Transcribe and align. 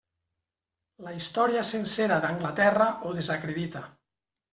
La 1.07 1.11
història 1.17 1.61
sencera 1.71 2.17
d'Anglaterra 2.23 2.87
ho 3.03 3.13
desacredita. 3.19 3.83